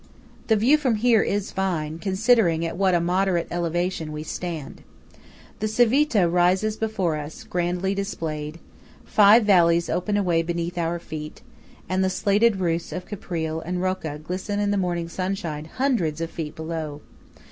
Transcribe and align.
The 0.47 0.55
view 0.55 0.79
from 0.79 0.95
here 0.95 1.21
is 1.21 1.51
fine, 1.51 1.99
considering 1.99 2.65
at 2.65 2.75
what 2.75 2.95
a 2.95 2.99
moderate 2.99 3.47
elevation 3.51 4.11
we 4.11 4.23
stand. 4.23 4.81
The 5.59 5.67
Civita 5.67 6.27
rises 6.27 6.75
before 6.75 7.17
us, 7.17 7.43
grandly 7.43 7.93
displayed; 7.93 8.59
five 9.05 9.45
valleys 9.45 9.91
open 9.91 10.17
away 10.17 10.41
beneath 10.41 10.75
our 10.79 10.97
feet; 10.97 11.43
and 11.87 12.03
the 12.03 12.09
slated 12.09 12.55
roofs 12.55 12.91
of 12.91 13.05
Caprile 13.05 13.61
and 13.63 13.79
Rocca 13.79 14.17
glisten 14.17 14.59
in 14.59 14.71
the 14.71 14.75
morning 14.75 15.07
sunshine 15.07 15.65
hundreds 15.65 16.19
of 16.19 16.31
feet 16.31 16.55
below. 16.55 17.01